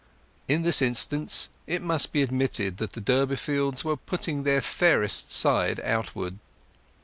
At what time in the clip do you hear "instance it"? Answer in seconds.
0.81-1.79